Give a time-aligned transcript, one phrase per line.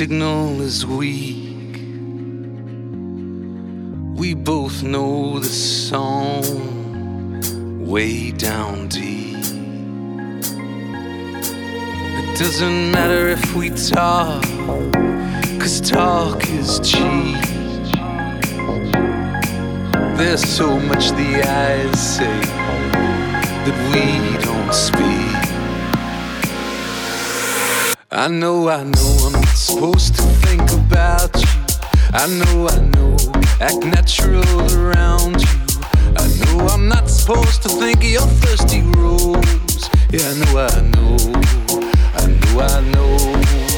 [0.00, 1.76] signal is weak.
[4.18, 6.40] We both know the song
[7.86, 9.44] way down deep.
[12.18, 14.42] It doesn't matter if we talk,
[15.60, 17.44] cause talk is cheap.
[20.16, 22.40] There's so much the eyes say
[23.66, 24.04] that we
[24.46, 25.29] don't speak.
[28.20, 31.48] I know, I know I'm not supposed to think about you.
[32.12, 33.16] I know, I know,
[33.62, 34.44] act natural
[34.76, 35.58] around you.
[36.18, 39.88] I know I'm not supposed to think of your thirsty rose.
[40.12, 41.16] Yeah, I know, I know,
[42.12, 43.69] I know, I know.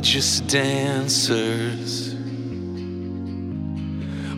[0.00, 2.14] Just dancers.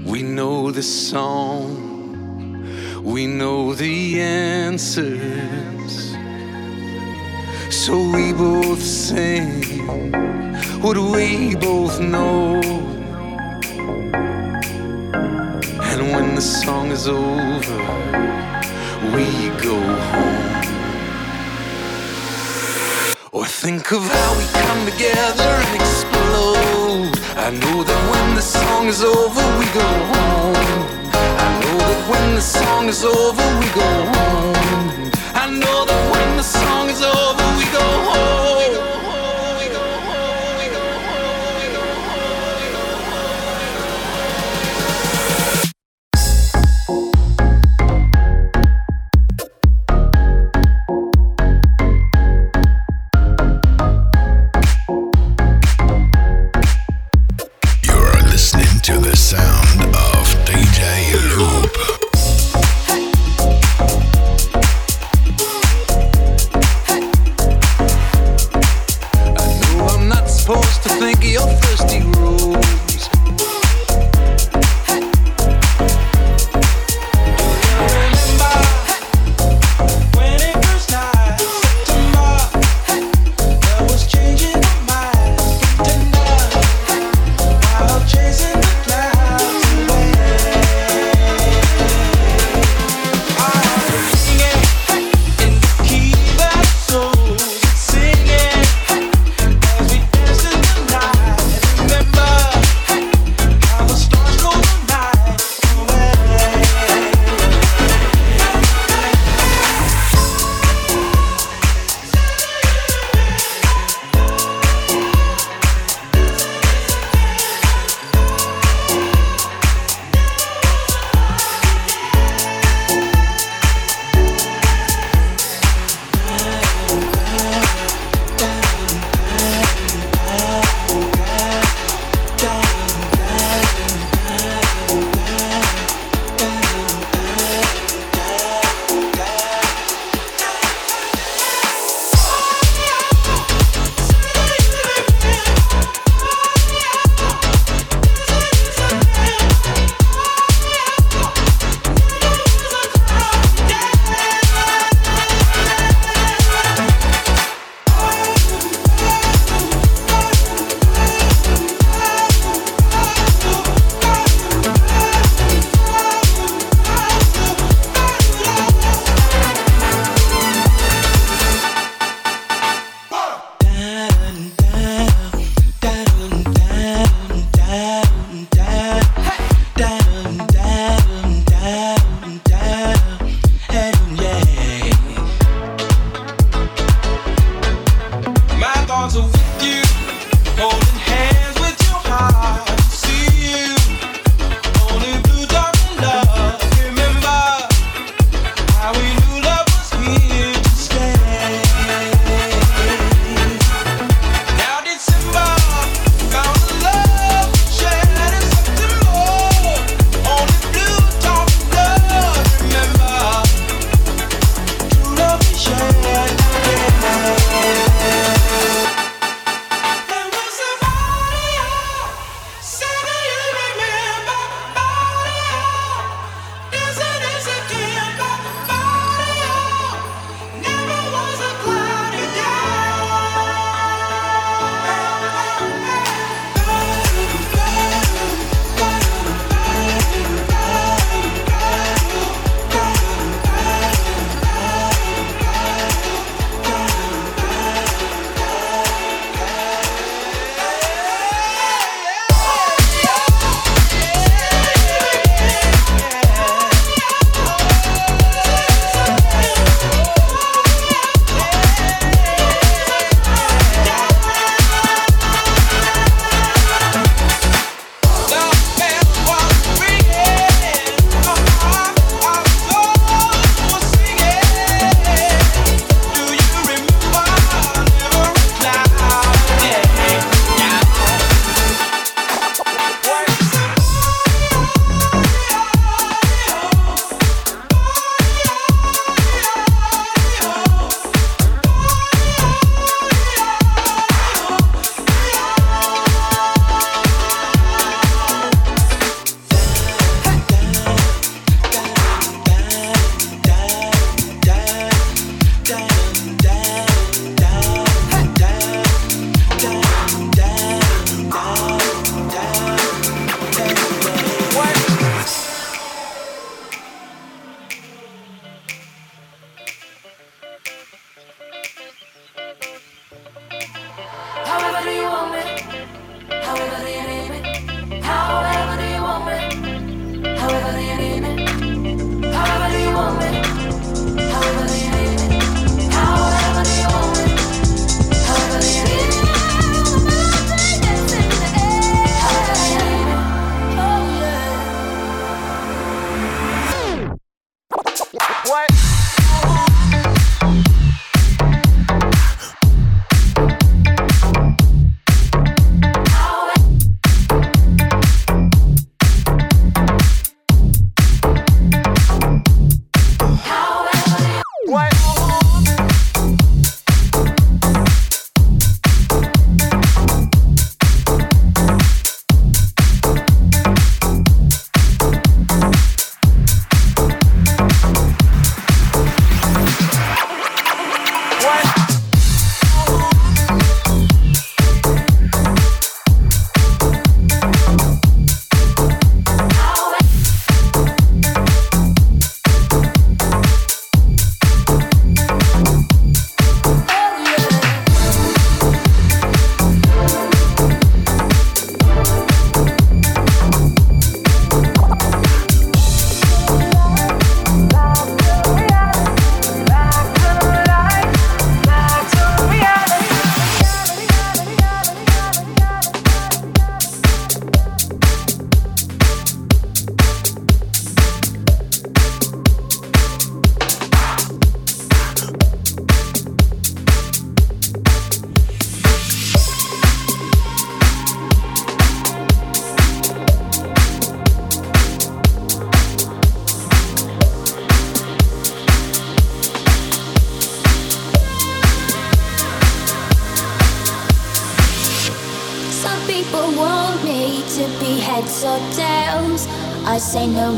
[0.05, 2.67] We know the song,
[3.03, 6.17] we know the answers.
[7.71, 9.63] So we both sing
[10.81, 12.61] what we both know.
[15.91, 17.79] And when the song is over,
[19.15, 20.50] we go home.
[23.61, 27.13] Think of how we come together and explode.
[27.37, 30.57] I know that when the song is over, we go home.
[31.45, 35.13] I know that when the song is over, we go home.
[35.35, 37.00] I know that when the song is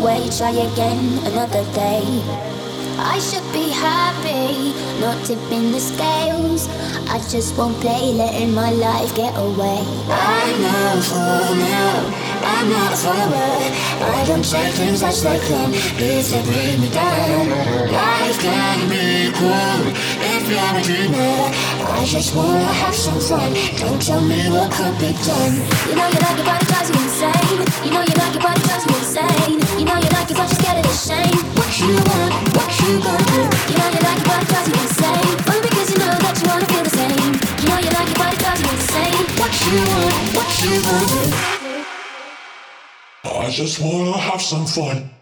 [0.01, 2.05] way, try again another day.
[2.99, 6.69] I should be happy, not tipping the scales.
[7.09, 9.83] I just won't play, letting my life get away.
[10.09, 12.33] I'm not fool now.
[12.45, 13.59] I'm not follower.
[14.17, 17.51] I don't take things as they come if they bring me down.
[17.91, 20.12] Life can be cool
[20.45, 23.55] I just wanna have some fun.
[23.79, 25.55] Don't tell me what could be done.
[25.87, 27.63] You know you like but it drives you insane.
[27.87, 29.63] You know you like but it drives you insane.
[29.79, 31.39] You know you like it, but you're scared of the shame.
[31.55, 33.39] What you want, what you gonna do?
[33.71, 35.31] You know you like but it drives you insane.
[35.47, 37.33] Only because you know that you wanna feel the same.
[37.63, 39.23] You know you like but it drives you insane.
[39.39, 41.23] What you want, what you gonna do?
[43.31, 45.22] I just wanna have some fun.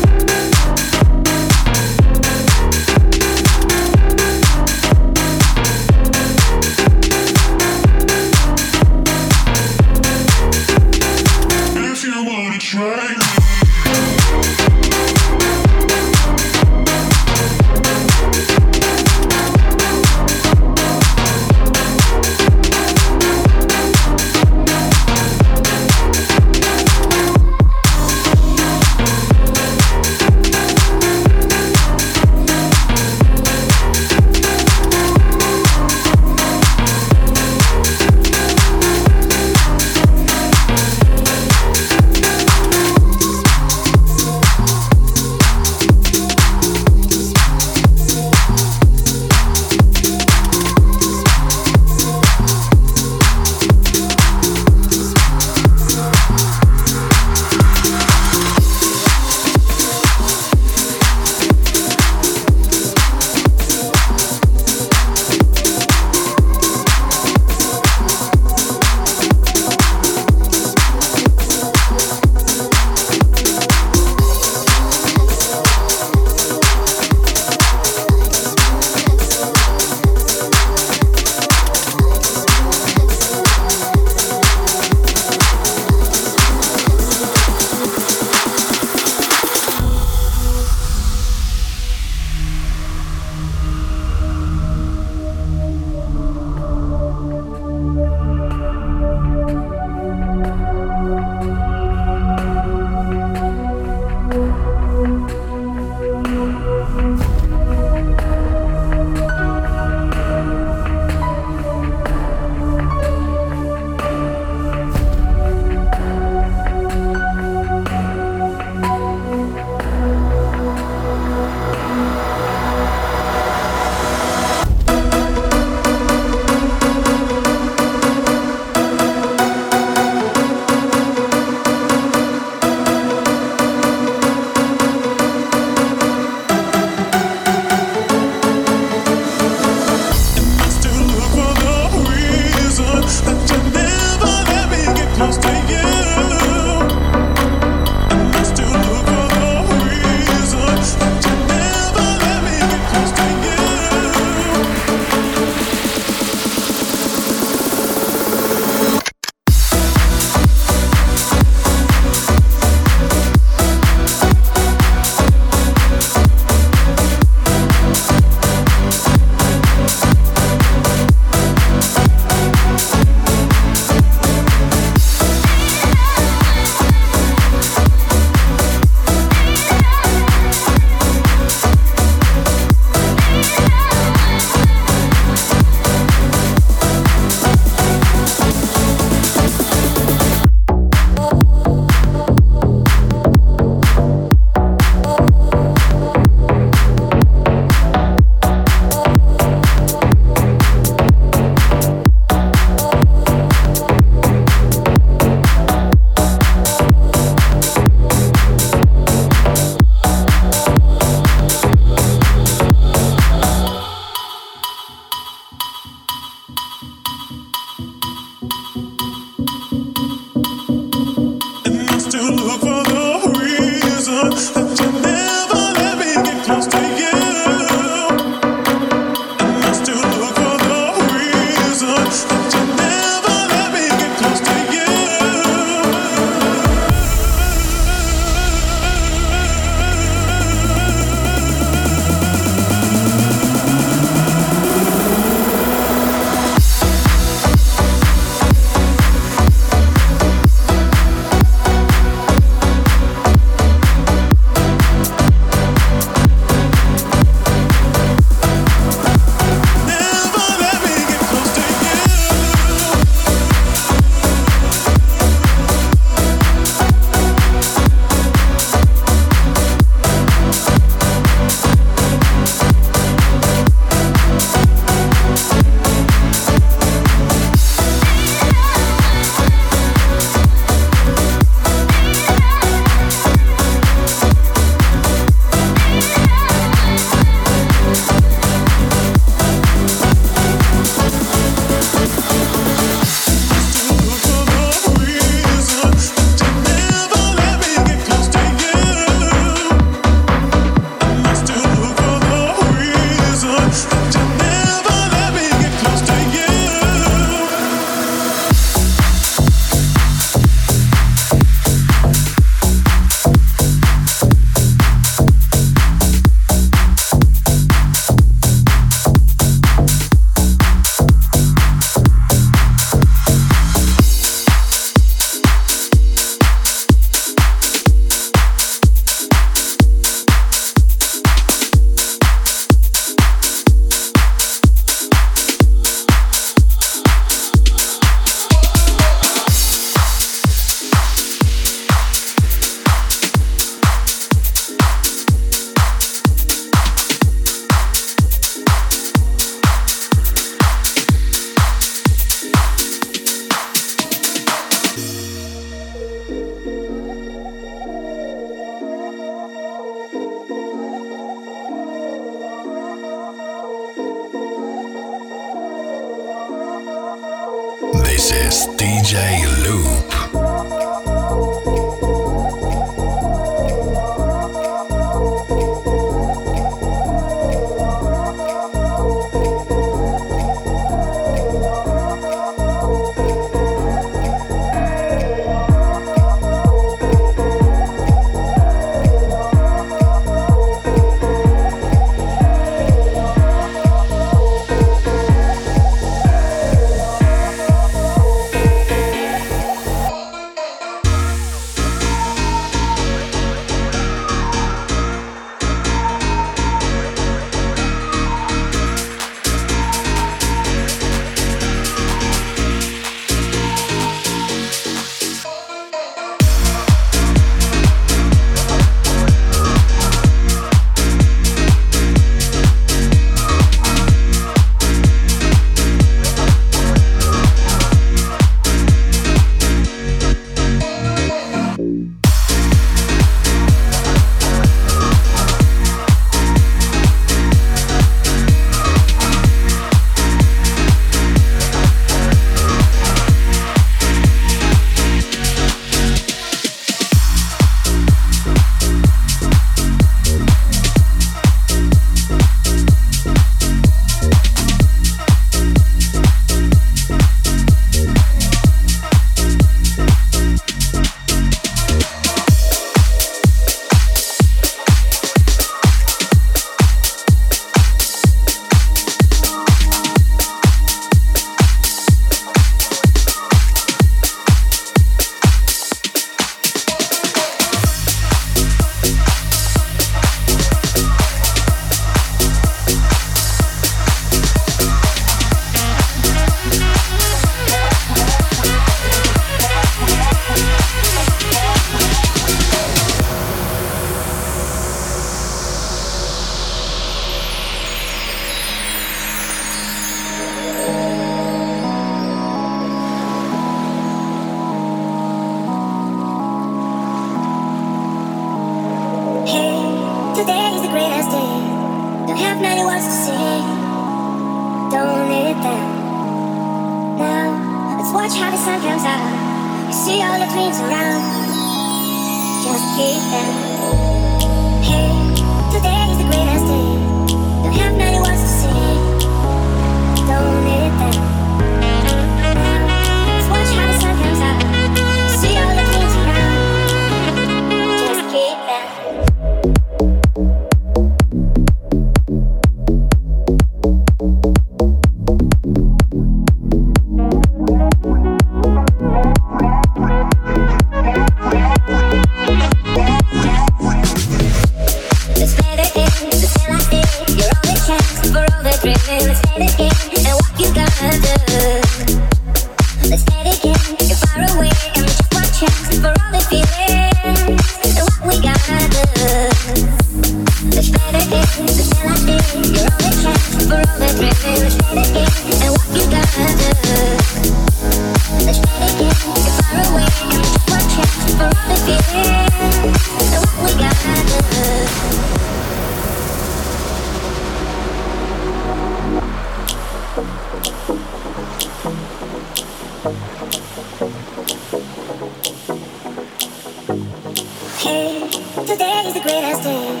[597.78, 598.20] Hey,
[598.66, 600.00] today is the greatest day.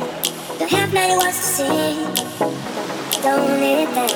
[0.58, 1.94] Don't have many words to say.
[3.22, 4.08] Don't need them.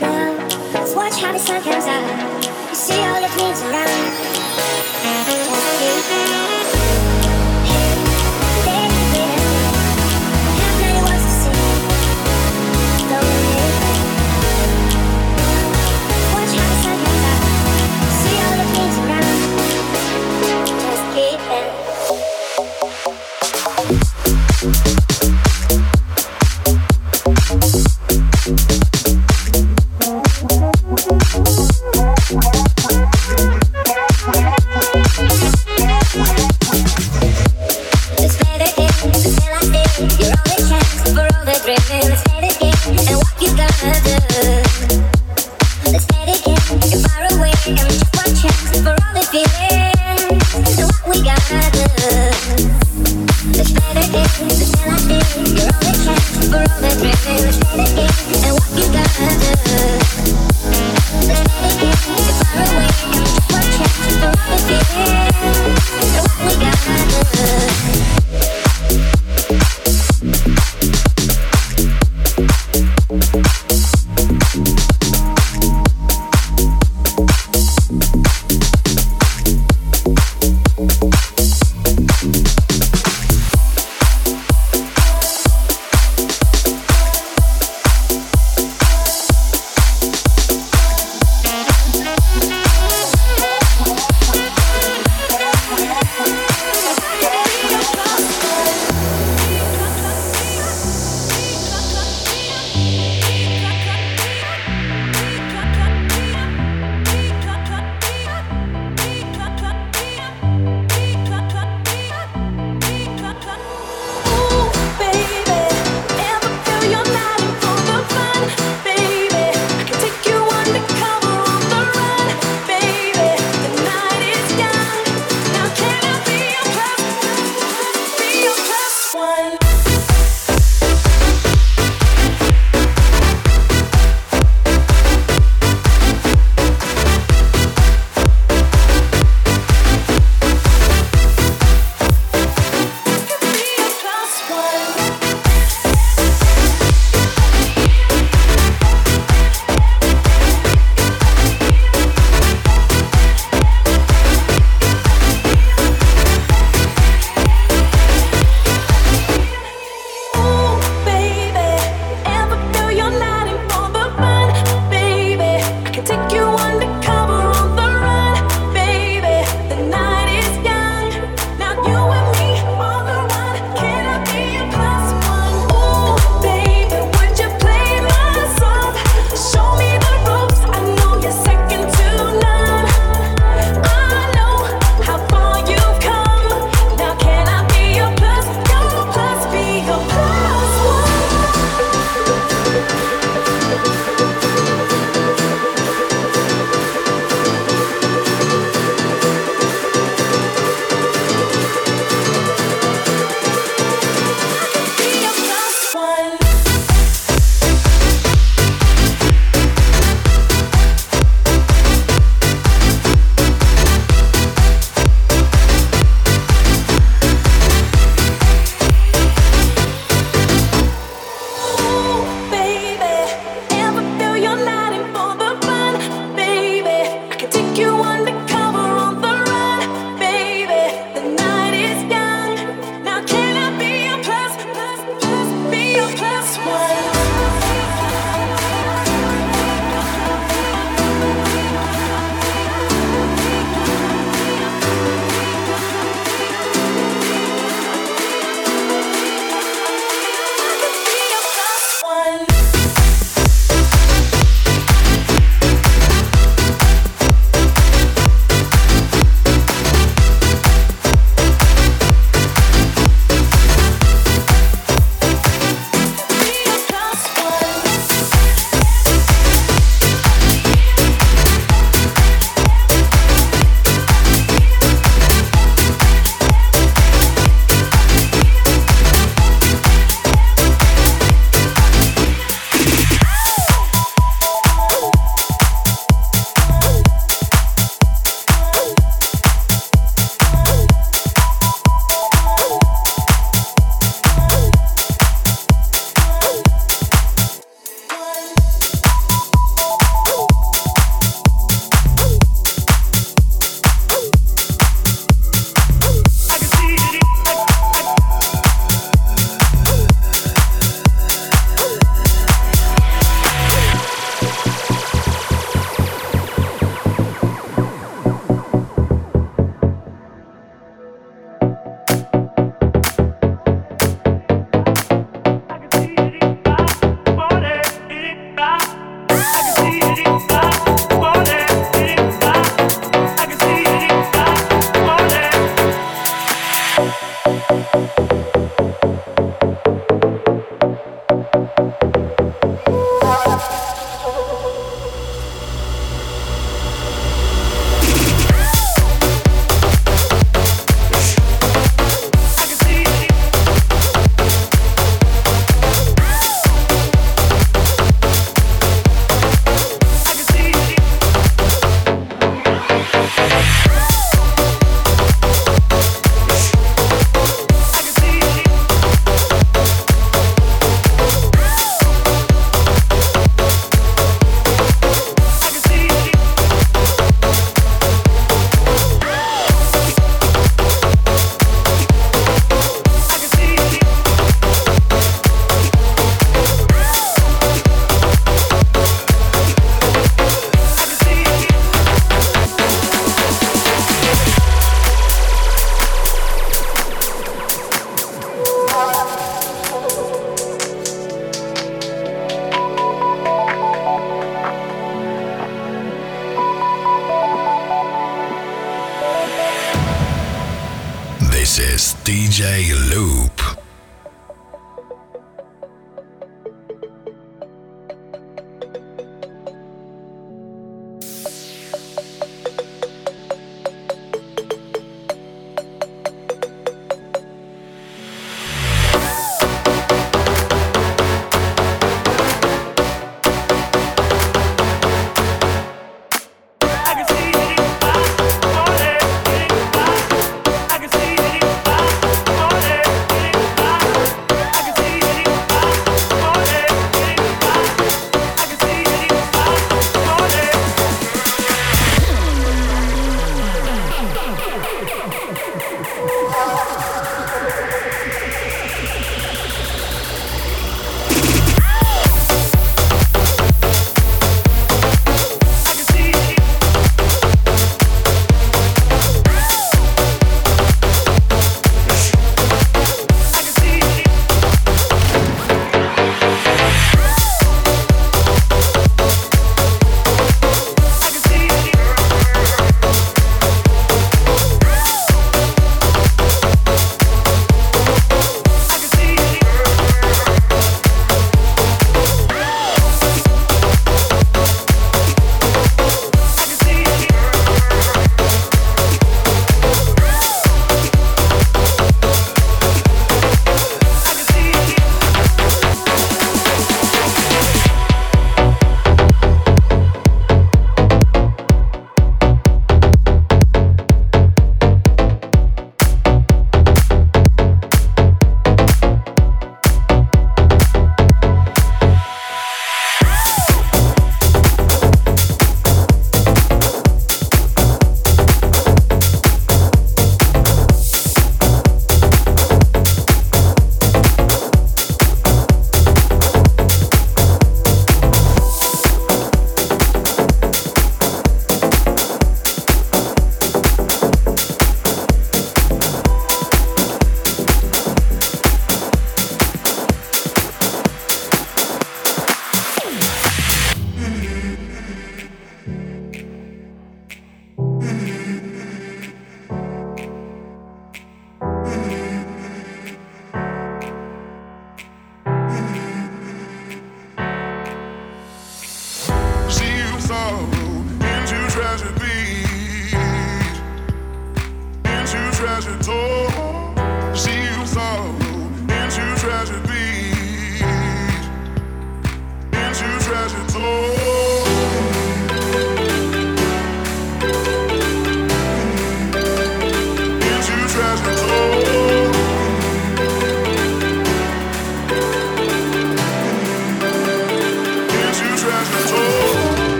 [0.00, 0.34] Now,
[0.74, 2.44] let's watch how the sun comes out.
[2.68, 5.45] You see all it means around.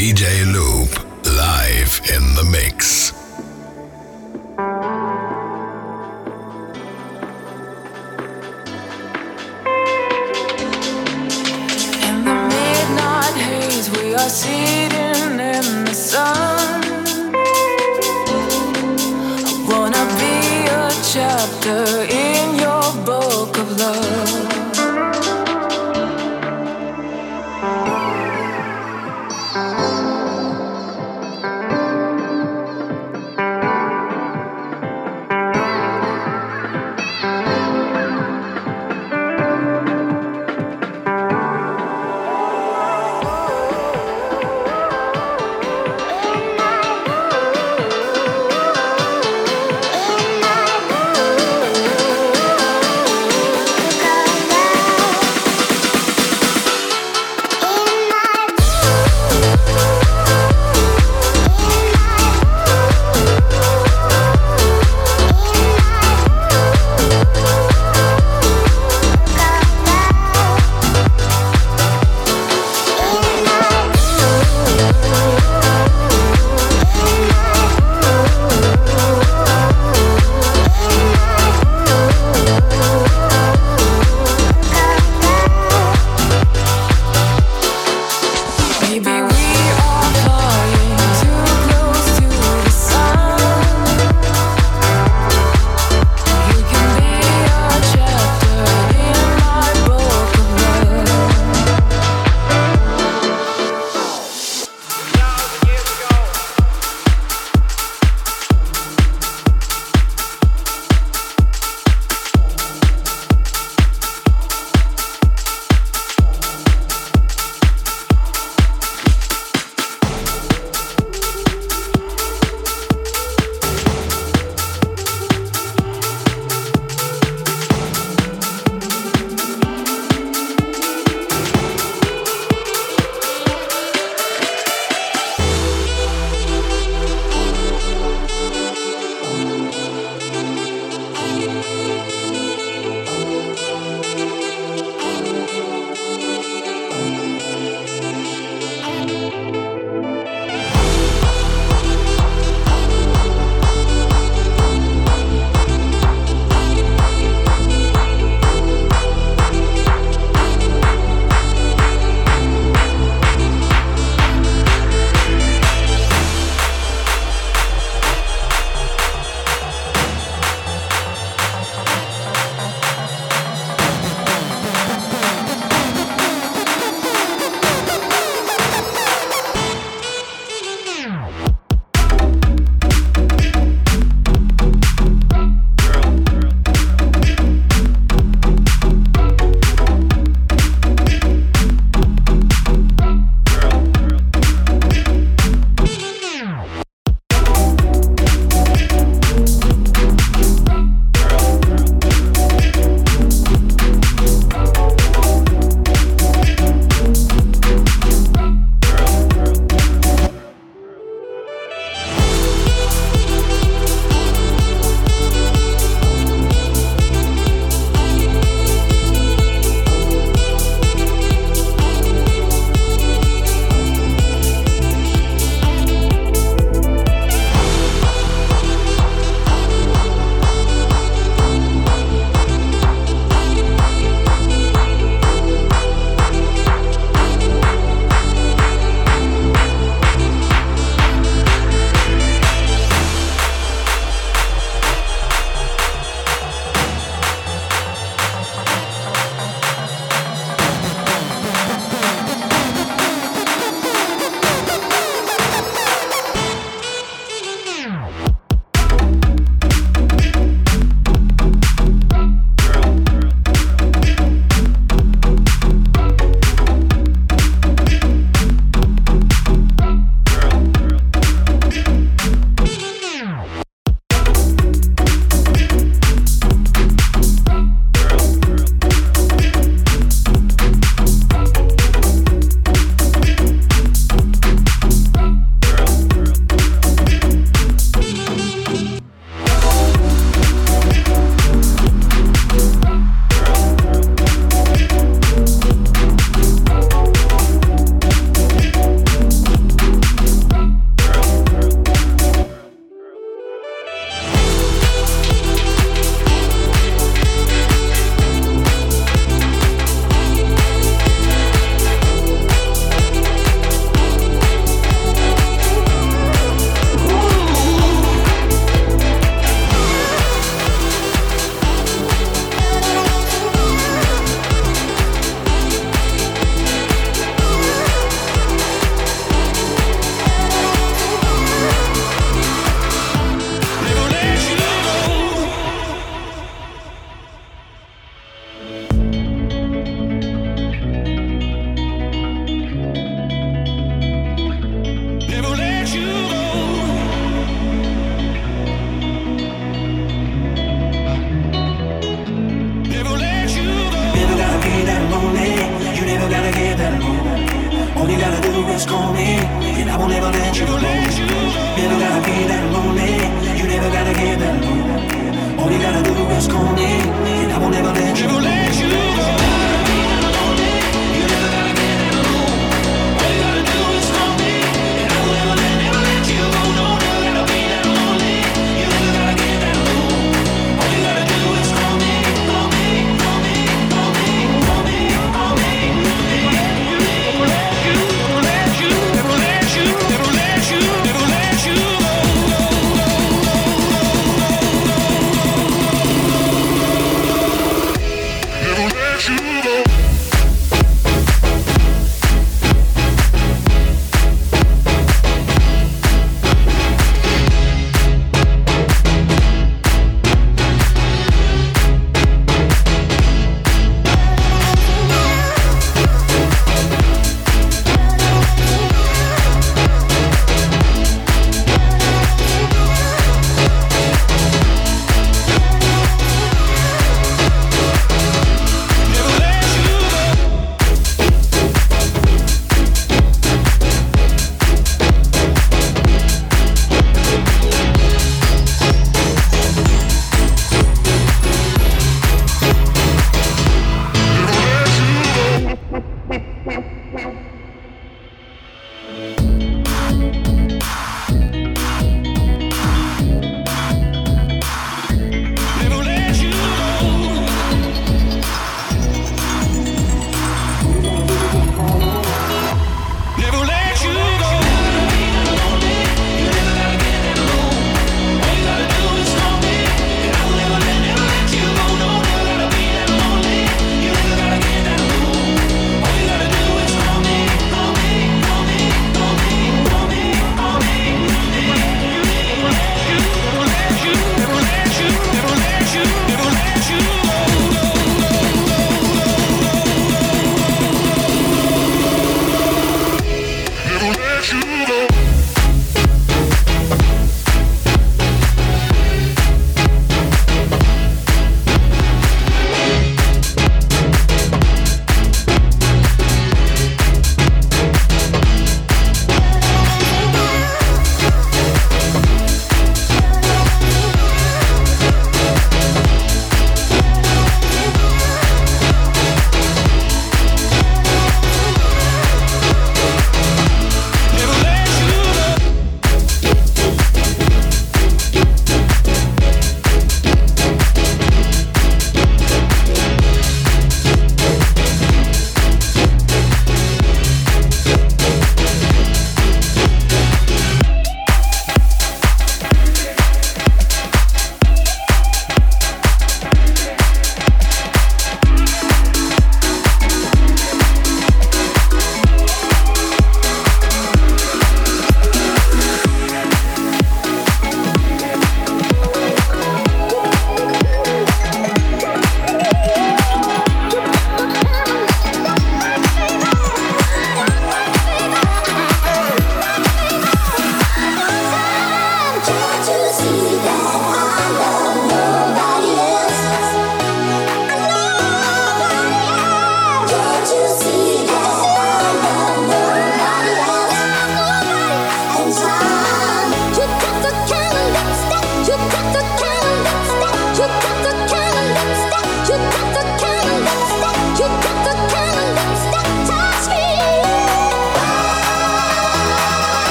[0.00, 0.88] DJ LUP
[1.26, 3.09] live in the mix.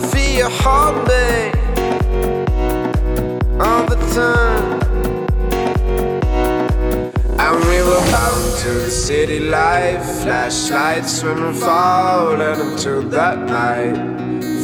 [0.00, 1.54] feel your heartbeat
[3.60, 4.80] all the time.
[7.38, 10.22] And we will out to the city life.
[10.22, 13.96] flashlights when we're falling into that night.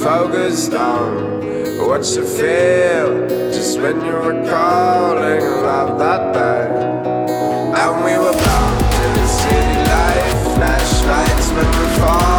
[0.03, 1.41] Focused on
[1.87, 6.67] what you feel just when you were calling about that day.
[7.83, 10.57] And we were bound to the city life.
[10.57, 12.36] flashlights when we're falling.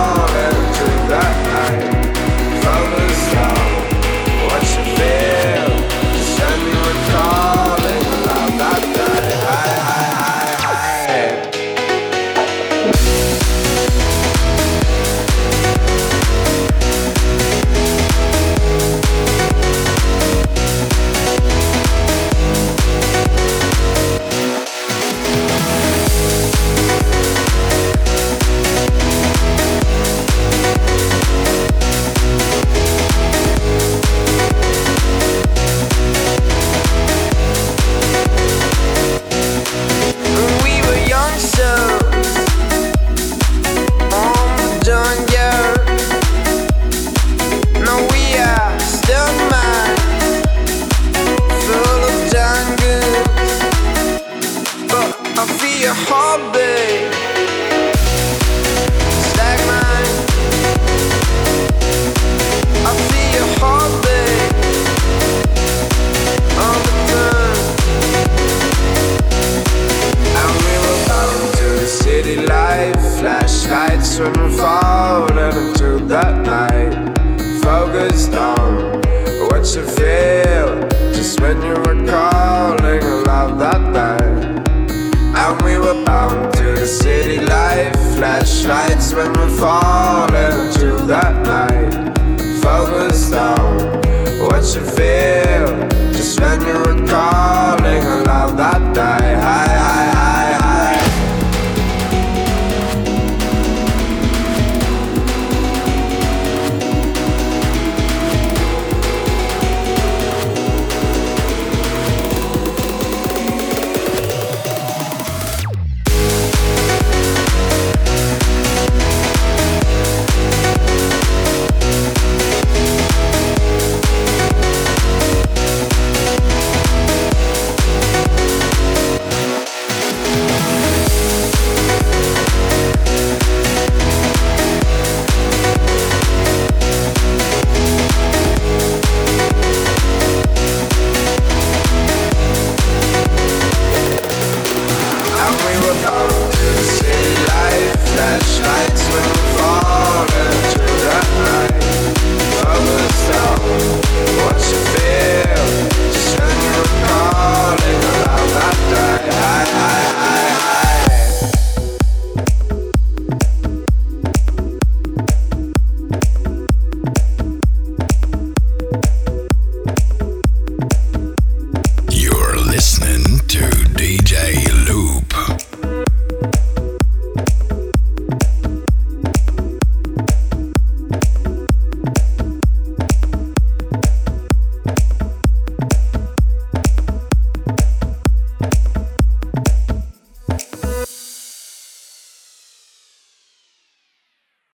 [89.57, 90.06] far.